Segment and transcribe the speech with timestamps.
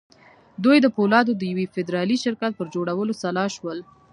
[0.63, 3.77] دوی د پولادو د یوه فدرالي شرکت پر جوړولو سلا شول